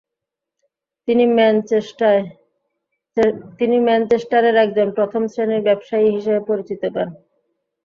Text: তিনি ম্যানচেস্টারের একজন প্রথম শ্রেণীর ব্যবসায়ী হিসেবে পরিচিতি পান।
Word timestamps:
তিনি 3.59 3.77
ম্যানচেস্টারের 3.87 4.55
একজন 4.57 4.87
প্রথম 4.97 5.21
শ্রেণীর 5.27 5.65
ব্যবসায়ী 5.67 6.07
হিসেবে 6.15 6.41
পরিচিতি 6.49 6.89
পান। 6.95 7.09